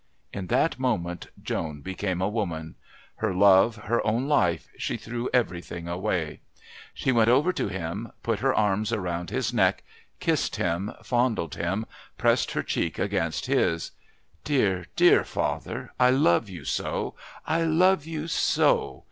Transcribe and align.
In 0.33 0.47
that 0.47 0.79
moment 0.79 1.27
Joan 1.43 1.81
became 1.81 2.23
a 2.23 2.27
woman. 2.27 2.73
Her 3.17 3.35
love, 3.35 3.75
her 3.75 4.03
own 4.03 4.27
life, 4.27 4.67
she 4.75 4.97
threw 4.97 5.29
everything 5.31 5.87
away. 5.87 6.39
She 6.91 7.11
went 7.11 7.29
over 7.29 7.53
to 7.53 7.67
him, 7.67 8.11
put 8.23 8.39
her 8.39 8.51
arms 8.51 8.91
around 8.91 9.29
his 9.29 9.53
neck, 9.53 9.83
kissed 10.19 10.55
tim, 10.55 10.91
fondled 11.03 11.53
him, 11.53 11.85
pressing 12.17 12.51
her 12.55 12.63
cheek 12.63 12.97
against 12.97 13.45
his. 13.45 13.91
"Dear, 14.43 14.87
dear 14.95 15.23
father. 15.23 15.93
I 15.99 16.09
love 16.09 16.49
you 16.49 16.65
so. 16.65 17.13
I 17.45 17.61
love 17.63 18.03
you 18.07 18.27
so. 18.27 18.99